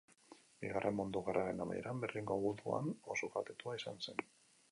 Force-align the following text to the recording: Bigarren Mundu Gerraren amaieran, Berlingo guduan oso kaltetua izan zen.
Bigarren 0.63 0.95
Mundu 0.99 1.21
Gerraren 1.27 1.61
amaieran, 1.65 2.01
Berlingo 2.05 2.39
guduan 2.45 2.91
oso 3.17 3.29
kaltetua 3.37 3.79
izan 3.83 4.05
zen. 4.09 4.27